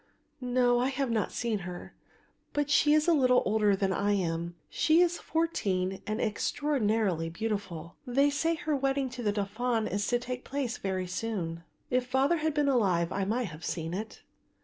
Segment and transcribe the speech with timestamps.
[0.39, 1.93] "No, I have not seen her,
[2.53, 4.55] but she is a little older than I am.
[4.67, 7.97] She is fourteen and is extraordinarily beautiful.
[8.07, 11.63] They say her wedding to the Dauphin is to take place very soon.
[11.91, 14.23] If father had been alive I might have seen it."